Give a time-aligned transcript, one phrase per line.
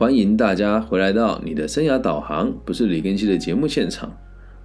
[0.00, 4.10] 欢迎大家回来到你的生涯导航，不是李根熙的节目现场。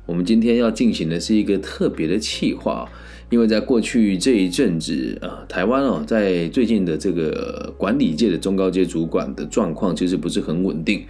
[0.06, 2.88] 我们今天要进行的是一个特别的企划，
[3.30, 11.04] 因为在过去这一阵子啊，台湾哦，在最近的这个管理界的中高阶主管的状况其实不是很稳定。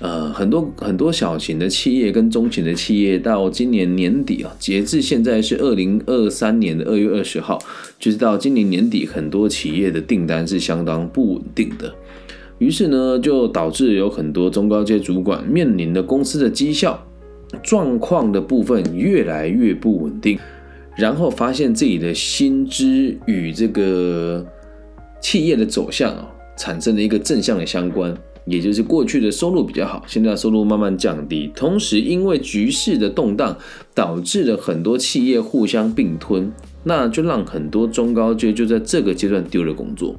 [0.00, 7.56] 呃，很多很多小型的企业跟中型的企业，到今年年底啊，截至现在是二零二三年的二月二十号，
[8.00, 11.94] 就是到今年年底，很多企业的订单是相当不稳定的。
[12.58, 17.00] 于是呢，就导致有很多中高阶主管面临的公司的绩效
[17.62, 20.38] 状况的部分越来越不稳定，
[20.96, 24.44] 然后发现自己的薪资与这个
[25.20, 28.12] 企业的走向啊，产生了一个正向的相关，
[28.44, 33.56] 也就是过去的收入比较好，现在收入慢慢降低，同时因为局势的动荡，
[33.94, 40.16] 导致了很多企业互相并吞，那就让很多中高阶就在这个阶段丢了工作。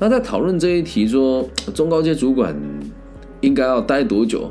[0.00, 2.56] 那在讨论这一题，说中高阶主管
[3.42, 4.50] 应该要待多久，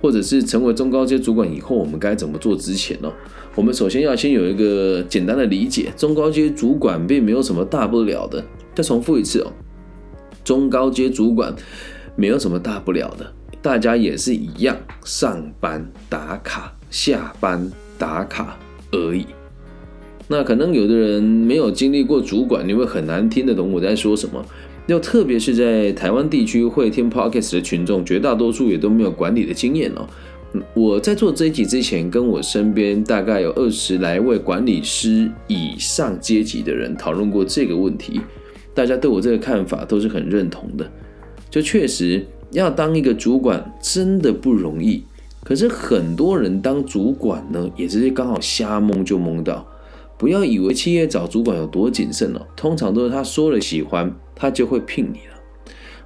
[0.00, 3.12] 或者是成为中高阶主管以后，我们该怎么做之前呢？
[3.54, 8.42] 我们首先要先有一个简单的理解，中高阶主管并没有什么大不了的。
[8.74, 9.52] 再重复一次哦，
[10.42, 11.54] 中高阶主管
[12.16, 18.56] 没有什么大不了的，大家也是一样，上班打卡，下班打卡
[18.92, 19.26] 而已。
[20.28, 24.42] 那可能有的人没有经历过主管，你会很难听得懂我在说什么。
[24.90, 30.04] 又特别是在台湾地区会听 podcast 的群众，绝大多数也都没有管理的经验哦。
[30.74, 38.20] 我在做这一集之前，跟我身边大概有二十来位管理师以上阶级的人讨论过这个问题，
[38.74, 40.90] 大家对我这个看法都是很认同的。
[41.48, 45.04] 就确实要当一个主管真的不容易，
[45.44, 49.64] 可是很多人当主管呢，也是刚好瞎蒙就蒙到。
[50.20, 55.40] 不要以为企业找主管有多谨慎哦，通常都是他说了喜欢，他就会聘你了。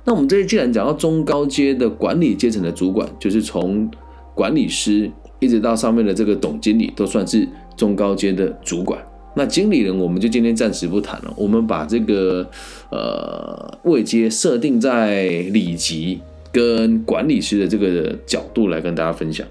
[0.05, 3.91] 那我们这里既然讲到中高阶的管理阶层的主管，就是从
[4.33, 9.05] 管理师一直到上面的这个总经理，都算是中高阶的主管。
[9.35, 12.49] 那经理人我们就今天暂时不谈了，我们把这个
[12.93, 16.21] 呃位阶设定在里级
[16.53, 19.45] 跟管理师的这个角度来跟大家分享。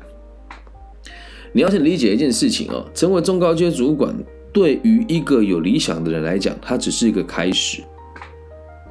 [1.51, 4.16] 你要先理解一件事情哦，成为中高阶主管。
[4.53, 7.81] 对于一个有理想的人来讲，它只是一个开始；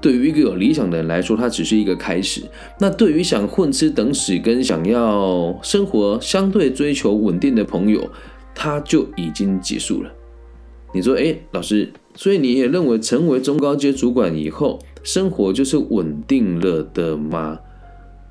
[0.00, 2.42] 对于一个有理想的人来说，它只是一个开始。
[2.80, 8.10] 那对于想混吃等死跟想要生活相对追求稳定的朋友，
[8.56, 10.12] 它就已经结束了。
[10.92, 17.60] 你说，哎，老师，所以你也认为成为中高阶主管以后，生活就是稳定了的吗？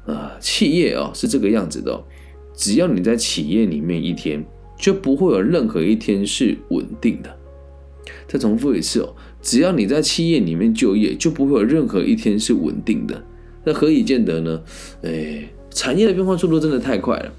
[0.06, 2.04] 啊，企业哦是这个样子的，
[2.54, 4.46] 只要你在企业里面一天。
[4.82, 7.34] 就不会有任何一天是稳定的。
[8.28, 13.24] 再重复一次哦，只要你在企业里面就业，就不会有任何一天是稳定的。
[13.64, 14.62] 那何以见得呢？
[15.04, 17.32] 哎，产业的变化速度真的太快了。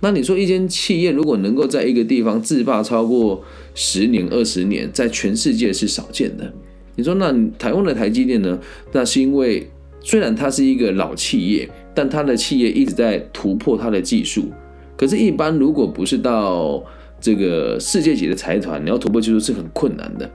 [0.00, 3.44] 那你说一间企业如果能够在一个地方自霸超过
[3.74, 6.52] 十年、二十年，在全世界是少见的。
[6.96, 8.58] 你说那台湾的台积电呢？
[8.92, 9.70] 那是因为
[10.00, 14.50] 虽然它是一个老企业，但它的企业一直在突破它的技术。
[14.98, 16.82] 可是，一般如果不是到
[17.20, 20.28] 这个世界级的财团，你要突破技术是很困难的。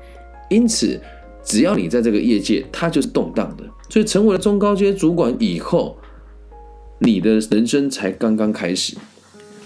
[0.50, 0.98] 因此，
[1.44, 3.64] 只要你在这个业界，它就是动荡的。
[3.90, 5.98] 所以，成为了中高阶主管以后，
[7.00, 8.96] 你的人生才刚刚开始。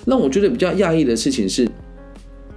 [0.05, 1.69] 让我觉得比较讶异的事情是，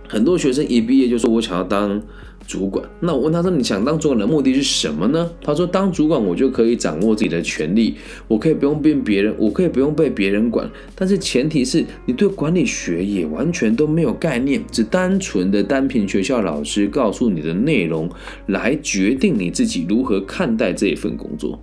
[0.09, 2.03] 很多学生一毕业就说：“我想要当。”
[2.51, 7.95] 主管，那我问他说：“你想当主管的目的是什么呢？”他说：“当主管，我就可以掌握自己的权利，
[8.27, 10.69] 我可以不用变别人，我可以不用被别人管。
[10.97, 18.11] 但是前提是你对管理学也完全都没有概念，只单纯的单凭学校老师告诉你的内容
[18.47, 21.63] 来决定你自己如何看待这一份工作。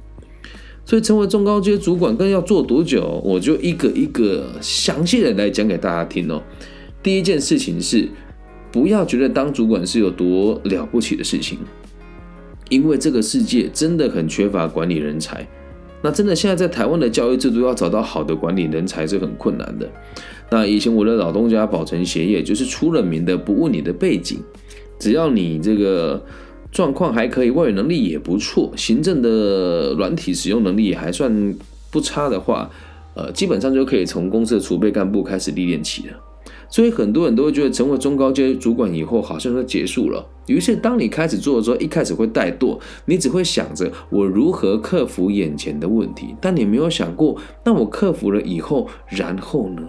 [0.85, 3.21] 所以，成为中高阶主管更要做多久？
[3.25, 6.41] 我就一个一个详细的来讲给大家听哦。
[7.03, 8.07] 第一件事情是。
[8.71, 11.57] 不要觉得当主管是有多了不起的事情，
[12.69, 15.47] 因为这个世界真的很缺乏管理人才。
[16.03, 19.89] 那真的现在在台湾的教育制度要找到好的管理人才是很困难的。
[20.49, 24.39] 那以前我的老东家保存协业就是出了名的不问你的背景，
[24.99, 26.23] 只要你这个
[26.71, 31.55] 状况还可以，外语能力也不错，行政的软体使用能力也还算
[31.89, 32.69] 不差的话，
[33.15, 36.13] 呃，基本上就可以从公司的储备干部开始历练起了。
[36.69, 40.25] 所以很多人都会觉得成为中高阶主管以后好像就结束了。
[40.47, 49.81] 于是当你开始做的时候，一开始会怠惰，你只会想着我如何克服眼前的问题，但你没有想过，那我克服了以后，然后呢？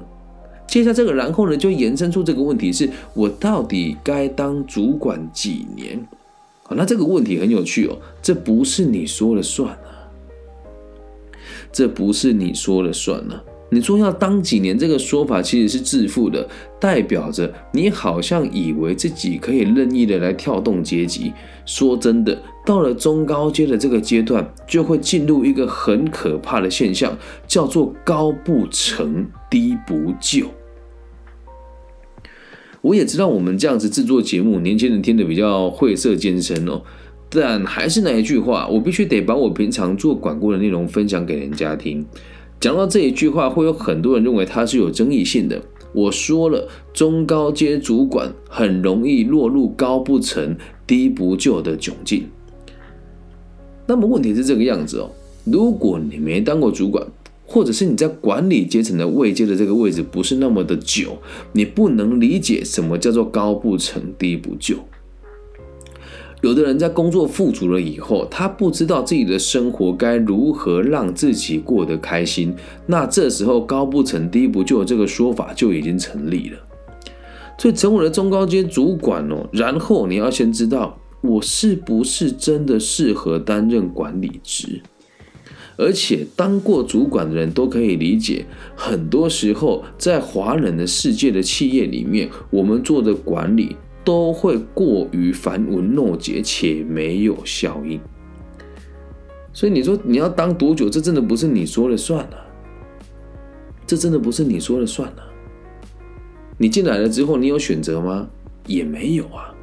[0.67, 6.07] 接下来这个然后呢，就延伸出这个问题：是我到底该当主管几年？
[6.65, 10.11] 好，那这个问题很有趣哦，这不是你说了算啊。
[11.73, 13.43] 这不是你说了算啊。
[13.71, 16.49] 你说要当几年这个说法其实是自负的，
[16.81, 21.33] 代表着你好像以为自己可以任意的来跳动阶级。
[21.67, 27.17] 说真的，到了中高阶的这个阶段，就会进入一个很可怕的现象，
[27.47, 30.47] 叫做高不成低不就。
[32.81, 36.81] 我也知道我们这样子制作节目，年轻人听得比较晦涩艰深哦。
[37.29, 42.07] 但还是那一句话，我必须得把我平常做管顾的内容分享给人家听。
[42.61, 45.63] 讲到这一句话，会有很多人认为它是有争议性的。
[45.93, 50.57] 我说了，中高阶主管很容易落入高不成
[50.87, 52.25] 低不就的窘境。
[53.87, 55.11] 那么问题是这个样子哦，
[55.45, 57.07] 如果你没当过主管，
[57.47, 61.17] 或者是你在管理阶层的位阶的这个位置不是那么的久，
[61.53, 64.77] 你不能理解什么叫做高不成低不就。
[66.41, 72.55] 有的人在工作富足了以后，他不知道自己的生活该如何让自己过得开心，
[72.87, 76.59] 那这时候高不成低不就这个说法就已经成立了。
[77.59, 84.81] 所以成为了中高阶主管哦，然后你要先知道我是不是真的适合担任管理职，
[85.77, 88.47] 而且当过主管的人都可以理解，
[88.77, 93.75] 很多时候在华人的世界的企业里面，我们做的管理。
[94.09, 98.01] 都会过于繁文缛节且没有效应，
[99.53, 100.89] 所以你说你要当多久？
[100.89, 102.41] 这真的不是你说了算啊，
[103.87, 105.29] 这真的不是你说了算啊。
[106.57, 108.27] 你进来了之后，你有选择吗？
[108.67, 109.55] 也没有啊，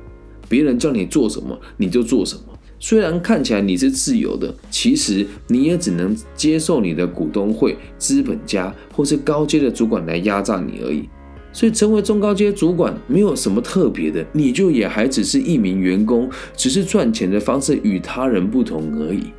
[0.47, 2.43] 别人叫你做什么你就做什么。
[2.79, 11.09] 虽然看起来你是自由的，其实你也只能接受你的股东会、资本家或是高阶的主管来压榨你而已。
[11.55, 19.31] 所以成为中高阶主管没有什么特别的，你就也还只是一名员工，只是赚钱的方式与他人不同而已。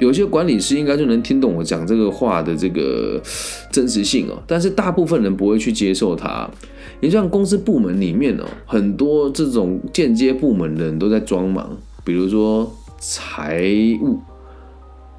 [0.00, 3.22] 有些管理师应该就能听懂我讲这个话的这个
[3.70, 6.50] 真实性哦，但是大部分人不会去接受它。
[6.98, 12.68] 你像公司部门里面哦，很多这种间接部门的人都在装忙，比如说
[12.98, 13.62] 财
[14.02, 14.18] 务、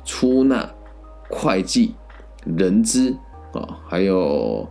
[0.04, 0.69] 出纳、
[1.30, 1.94] 会计、
[2.44, 3.16] 人资
[3.54, 4.68] 啊，还有。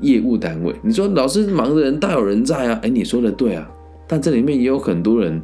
[0.00, 2.80] 业务单位，你说老师忙的人大有人在啊？
[2.82, 3.70] 哎，你说的对啊，
[4.06, 5.40] 但这里面也有很多人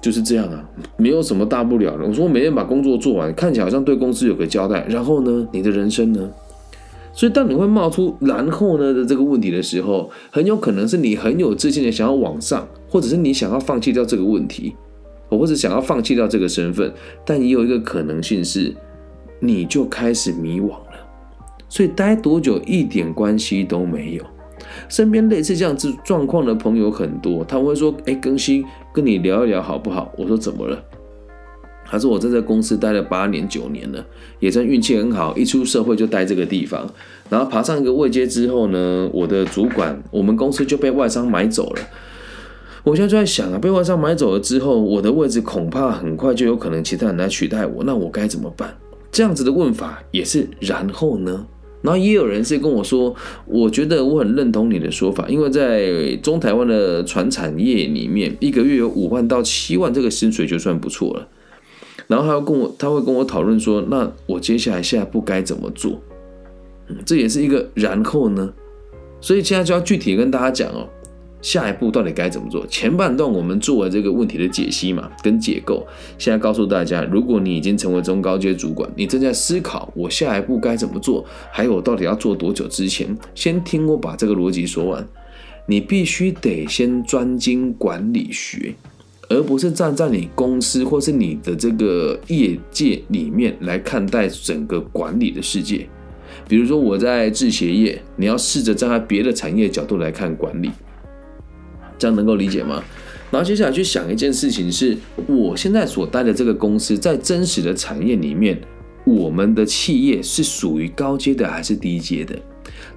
[0.00, 2.04] 就是这样啊，没有什么大不了的。
[2.04, 6.30] 我说我每天把工作做完，看起来好像对公司有个交代，然后呢，你的人生呢？
[7.12, 14.74] 所以当你会冒出然后呢的这个问题的时候，很有可能是你很有自信的想要往上，或者是你想要放弃掉这个问题，
[15.28, 16.92] 或者想要放弃掉这个身份，
[17.24, 18.74] 但也有一个可能性是，
[19.40, 20.70] 你就开始迷惘。
[21.70, 24.24] 所以待多久一点关系都没有。
[24.88, 28.62] 身边类似这样子状况的朋友很多，他会说：“哎，更新
[28.92, 30.84] 跟你聊一聊好不好？”我说：“怎么了？”
[31.86, 34.04] 他说：“我在这公司待了八年九年了，
[34.38, 36.88] 也算运气很好，一出社会就待这个地方。
[37.28, 41.82] 然后爬上一个位阶之后呢，我的主管，我们公司就被外商买走了。
[42.84, 48.76] 我现在就在想啊，被外商买走了之后，我的位置恐怕很快就有可能其他人来取代我，那我该怎么办？
[49.10, 51.46] 这样子的问法也是，然后呢？”
[51.82, 53.14] 然后也有人是跟我说，
[53.46, 61.28] 我觉得我很认同你的说法，因为在中台湾的船产业里面，一个月有五万到七万这个薪水就算不错了。
[62.06, 66.00] 然后他要跟我，他会跟我讨论说，那我接下来下一步该怎么做？
[66.88, 68.52] 嗯，这也是一个然后呢，
[69.20, 70.88] 所以现在就要具体跟大家讲哦。
[71.42, 72.66] 下一步到底该怎么做？
[72.66, 75.86] 前半段我们做了这个问题的解析嘛，跟解构。
[76.18, 85.06] 现在告诉大家，如果你已经成为中高阶主管，你正在思考我下一步该怎么做，还有我到底要做多久之前，先听我把这个逻辑说完。
[85.66, 88.74] 你必须得先专精管理学，
[89.28, 95.86] 而不是站在你公司或是你的这个业界里面来看待整个管理的世界。
[96.48, 100.70] 比如说我在制鞋业，你要试着站在别的产业角度来看管理。
[102.00, 102.82] 这样能够理解吗？
[103.30, 104.96] 然后接下来去想一件事情，是
[105.28, 108.58] 我现在所待的这个公司在真实的产业里面，
[109.04, 112.34] 我们的企业是属于高阶的还是低阶的？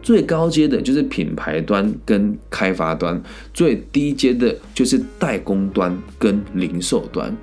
[0.01, 3.21] 最高阶的就是品牌端跟开发端，
[3.53, 7.35] 最低阶的就是代工端跟零售端。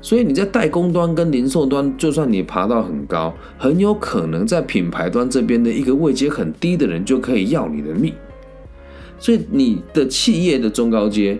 [0.00, 8.14] 所以你在代工端跟零售端，就算你爬到很高，很有可能在品牌端这边的一个位阶很低的人就可以要你的命。
[9.22, 11.38] 所以你的企业的中高阶，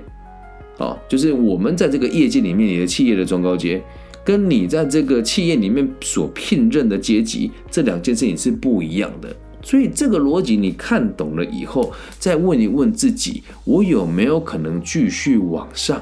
[0.79, 3.83] 啊，就是我们在这个业界里面，你的企业的中高阶，
[4.25, 9.35] 跟你在这个企业里面所聘任的阶级，这两件事情是不一样的。
[9.63, 16.01] 所以这个逻辑你看懂了以后，再问一问自己，我有没有可能继续往上？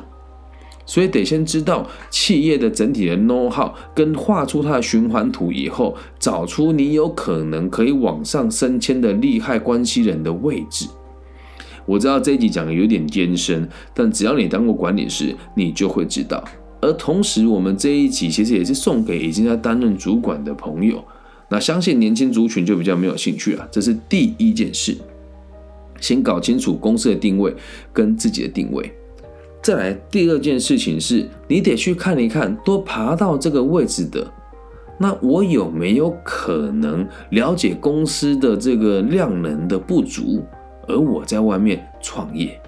[0.84, 10.86] 所以得先知道企业的整体的 know how，跟画出它的循环图以后，找出你有可能可以往上升迁的利害关系人的位置。
[11.86, 16.42] 我知道这一集讲的有点艰深，但只要你当过管理师，你就会知道。
[16.80, 21.04] 而同时，我们这一集其实也是送给已经在担任主管的朋友。
[21.50, 23.68] 那相信年轻族群就比较没有兴趣了。
[23.70, 24.96] 这是第一件事，
[26.00, 27.54] 先搞清楚公司的定位
[27.92, 28.92] 跟自己的定位。
[29.62, 34.26] 再来，第二件事情是，你得去看一看，都爬到这个位置的，
[34.98, 40.42] 那我有没有可能了解公司的这个量能的不足，
[40.90, 42.60] 而我在外面创业，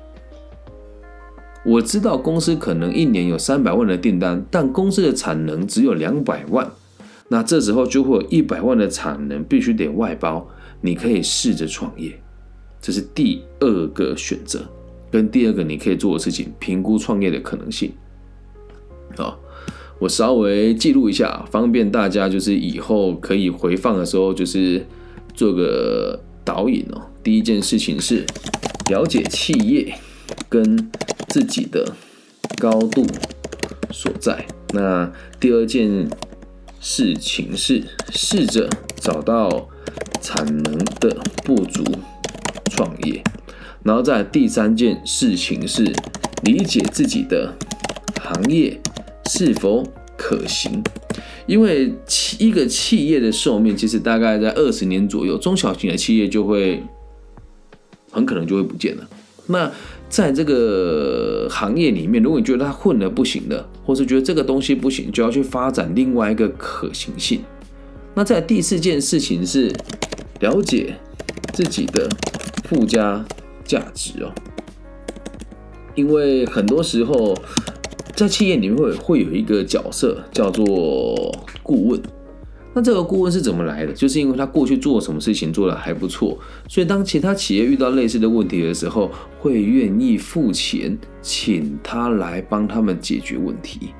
[1.64, 6.70] 我知道公司可能一年有三百万的订单，但公司的产能只有两百万，
[7.28, 10.48] 那这时候就会有一百万的产能必须得外包，
[10.80, 12.12] 你可以试着创业，
[12.80, 14.60] 这是第二个选择。
[15.10, 17.92] 跟第二个你可以做的事情，评估创业的可能性。
[19.14, 19.38] 好，
[19.98, 24.86] 我稍微记录一下，方便大家就是以后可以回放的时候，就是
[25.34, 27.02] 做个导引哦。
[27.22, 28.24] 第一件事情是
[28.88, 29.94] 了解企业
[30.48, 30.90] 跟
[31.28, 31.94] 自己的
[32.58, 33.06] 高度
[33.90, 34.44] 所在。
[34.74, 36.08] 那第二件
[36.80, 39.68] 事情是试着找到
[40.20, 41.84] 产能的不足，
[42.70, 43.22] 创业。
[43.84, 45.92] 然后在第三件事情是
[46.42, 47.52] 理解自己的
[48.20, 48.80] 行业
[49.26, 49.84] 是否
[50.16, 50.82] 可行，
[51.46, 56.82] 因为企一个企业的寿命其实大概在二十年左右，中小型的企业就会
[58.12, 59.08] 很可能就会不见了。
[59.48, 59.68] 那
[60.08, 67.40] 在这个行业里面，如果你觉得它混的不行的，或是觉得这个东西不行，就要去发展另外一个可行性。
[68.14, 69.72] 那在第四件事情是
[70.38, 70.94] 了解
[71.52, 72.08] 自己的
[72.68, 73.24] 附加。
[73.64, 74.30] 价值哦，
[75.94, 77.34] 因为很多时候
[78.14, 80.66] 在企业里面会会有一个角色叫做
[81.62, 82.02] 顾问，
[82.74, 83.92] 那这个顾问是怎么来的？
[83.92, 86.38] 就是因为他过去做什么事情做的还不错，
[86.68, 93.90] 所以当其他企业遇到类似的问题的时候，会愿意付钱请他来帮他们解决问题。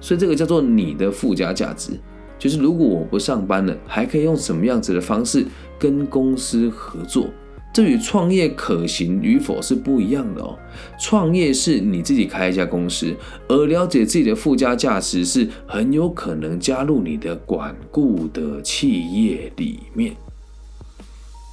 [0.00, 1.92] 所以这个叫做你的附加价值，
[2.38, 5.44] 就是如果我不上班了，还可以用什么样子的方式
[5.78, 7.28] 跟公司合作。
[7.72, 10.58] 这与创业可行与否是不一样的哦。
[10.98, 13.14] 创业是你自己开一家公司，
[13.48, 20.14] 而了解自己的附加价值是很有可能加入你的管顾的企业里面。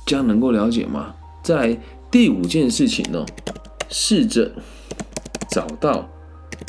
[0.05, 1.13] 这样能够了解吗？
[1.43, 3.25] 在第五件事情呢，
[3.89, 4.51] 试着
[5.51, 6.09] 找到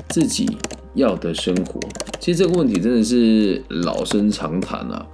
[0.09, 0.59] 自己
[0.95, 1.81] 要的生活。
[2.21, 5.07] 其实这个问题真的是老生常谈啊。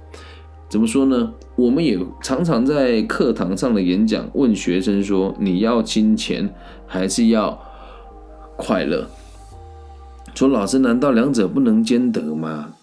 [0.67, 1.31] 怎么说呢？
[1.55, 6.53] 我们也常常在课堂上的演讲问学生说：“你要金钱
[6.85, 7.57] 还是要
[8.57, 9.07] 快乐？”
[10.35, 12.73] 说老师，难道两者不能兼得吗？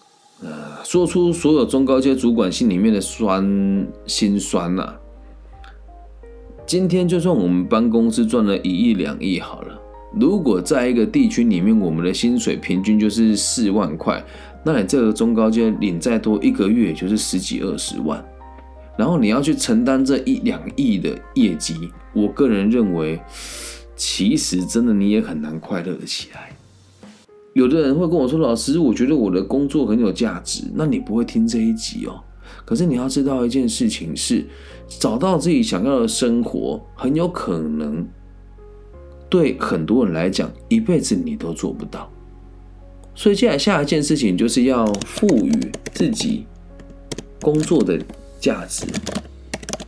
[0.41, 4.95] 呃，说出所有中高阶主管心里面的酸心酸呐。
[6.65, 9.79] 今天就算我们帮公司赚了一亿两亿好了，
[10.19, 14.23] 如果在一个地区里面，我们的薪水平均就是四万块。
[14.63, 18.23] 那你这个中高阶领再多，一个月就是十几二十万，
[18.97, 23.19] 然后你要去承担这一两亿的业绩，我个人认为，
[23.95, 26.55] 其实真的你也很难快乐的起来。
[27.53, 32.23] 有的人会跟我说：“老师，我觉得我的工作很有价值。”那你不会听这一集哦。
[32.65, 34.45] 可是你要知道一件事情是，
[34.87, 38.07] 找到自己想要的生活，很有可能
[39.33, 42.07] 对很多人来讲，一辈子你都做不到。
[43.15, 45.51] 所以接下来下一件事情就是要赋予
[45.91, 46.45] 自己
[47.41, 47.99] 工作的
[48.39, 48.85] 价值。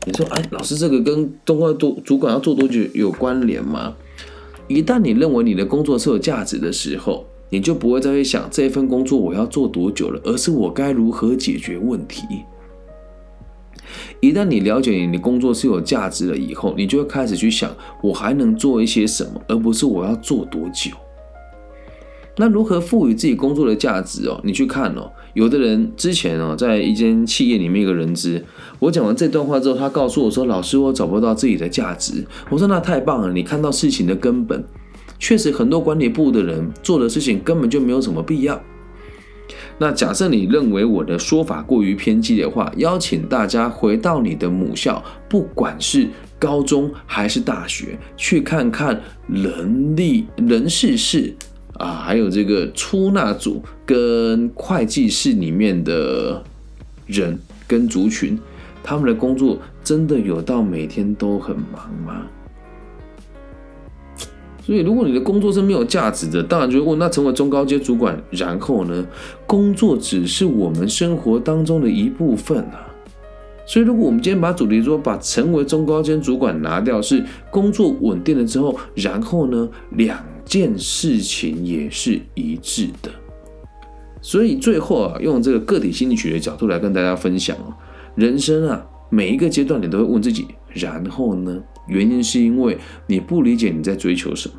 [0.03, 3.95] 你说，哎，老师，这个跟中高多主管要做多久有关联吗？
[4.67, 12.23] 一旦你认为你的工作是有价值的时候，你就不会再去想这份工作我要做多久了，而是我该如何解决问题。
[14.19, 20.91] 一旦你了解你的工作是有价值了以后，你就会开始去想我还能做一些什么，而不是我要做多久。
[22.37, 24.41] 那如何赋予自己工作的价值哦？
[24.43, 28.43] 你去看哦，有的人之前哦，在一间企业里面一个人资，
[28.79, 34.61] 我讲完这段话之后，他告诉我说：“老师，我找不到自己的价值。”我说：“那太棒了，你看到事情的根本。
[35.17, 38.61] 确实，很多管理部的人做的事情根本就没有什么必要。
[39.77, 46.07] 那假设你认为我的说法过于偏激的话，邀请大家回到你的母校，不管是
[46.39, 51.33] 高中还是大学，去看看人力人事室。
[51.77, 56.41] 啊，还有这个出纳组跟会计室里面的
[57.05, 58.39] 人跟族群，
[58.81, 62.21] 他们的工作真的有到每天都很忙吗？
[64.65, 69.05] 所以如果你的工作是没有价值的，当然就会问：那成为中高阶主管，然后呢？
[69.45, 72.91] 工作只是我们生活当中的一部分啊。
[73.67, 83.11] 所以如果我们今天把主题说把成为中高阶主管拿掉，是工作稳定了之后，然后呢，两件事情也是一致的。
[84.19, 87.77] 所以最后啊，用这个个体心理学的角度来跟大家分享啊，
[88.15, 91.61] 人生啊，每一个阶段你都会问自己，然后呢？
[91.87, 92.77] 原因是因为
[93.07, 94.55] 你不理解你在追求什么。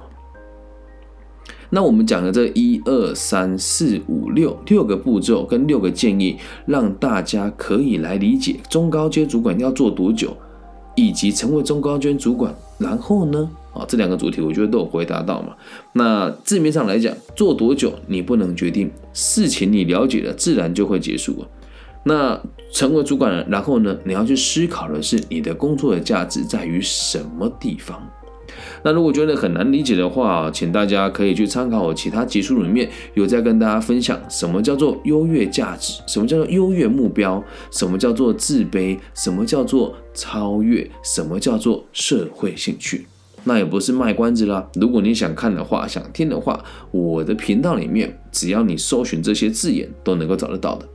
[1.69, 10.37] 那我们讲的这一二三四五六六个步骤跟六个建议，让大家可以来理解中高阶主管要做多久，
[10.95, 13.51] 以及成为中高阶主管，然后呢？
[13.73, 15.55] 啊，这两个主题我觉得都有回答到嘛。
[15.93, 21.49] 那字面上来讲，做多久你不能决定，事情你了解了，自然就会结束了。
[22.09, 22.41] 那
[22.73, 28.01] 成为主管了，然后呢，你要去思考的是你的工作的价值在于什么地方。
[28.85, 43.09] 那如果觉得很难理解的话，请大家可以去参考我其他集数里面有在跟大家分享什么叫做优越价值，什么叫做优越目标，什么叫做自卑，什么叫做超越，什么叫做社会兴趣。
[43.43, 44.69] 那也不是卖关子啦。
[44.75, 50.89] 如果你想看的话，想听的话，我的频道里面只要你搜寻这些字眼，都能够找得到的。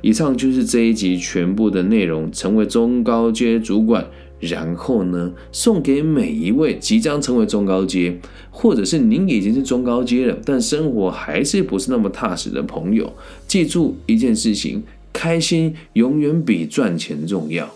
[0.00, 2.30] 以上就是这一集全部的内容。
[2.30, 4.06] 成为中高阶主管，
[4.38, 8.18] 然后呢，送给每一位即将成为中高阶，
[8.50, 13.12] 或者是您已经是中高阶了，但生活还是不是那么踏实的朋友，
[13.46, 14.82] 记住一件事情：
[15.12, 17.68] 开心永远比赚钱重要。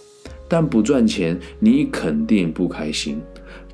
[0.48, 3.18] 但不赚钱，你肯定不开心。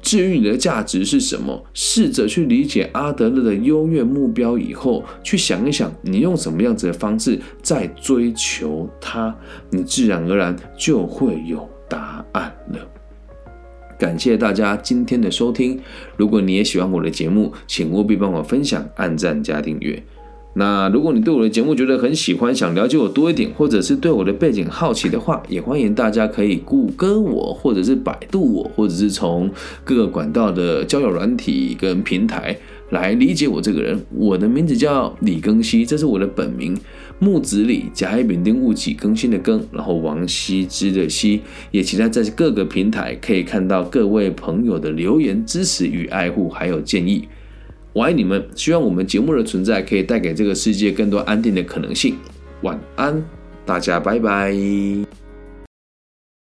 [0.01, 9.35] 至于你的价值是什么，试着去理解阿德勒的优越目标以后，去想一想，你用什么样子的方式在追求它，
[9.71, 12.79] 你自然而然就会有答案了。
[13.99, 15.81] 感谢大家今天的收听，
[16.17, 20.01] 如果你也喜欢我的节目，请务必帮我分享、按赞加订阅。
[20.59, 29.49] 那如果你对我的节目觉得很喜欢，想了解我多一点，或者是对我的背景好奇的话，也欢迎大家可以谷歌我，或者是百度我，或者是从
[29.85, 32.59] 各个管道的交友软体跟平台
[32.91, 34.05] 来理解我这个人。
[34.13, 36.77] 我的名字叫李庚希，这是我的本名，
[37.21, 41.41] 木子李，甲乙丙丁戊己更新的更，然后王羲之的羲。
[41.71, 47.29] 也期待在各个平台可以看到各位朋友的留言、支持与爱护，还有建议。
[47.93, 52.17] 我爱你们，希望我们节目的存在可以带给这个世界更多安定的可能性。
[52.63, 53.25] 晚安，
[53.65, 54.55] 大家拜拜。